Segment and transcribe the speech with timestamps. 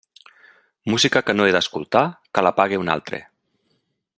[0.93, 2.03] Música que no he d'escoltar,
[2.39, 3.21] que la pague un altre.